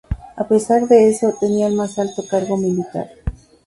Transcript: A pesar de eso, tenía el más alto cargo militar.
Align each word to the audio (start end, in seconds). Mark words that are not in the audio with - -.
A 0.35 0.47
pesar 0.47 0.87
de 0.87 1.09
eso, 1.09 1.37
tenía 1.39 1.67
el 1.67 1.75
más 1.75 1.99
alto 1.99 2.25
cargo 2.27 2.57
militar. 2.57 3.11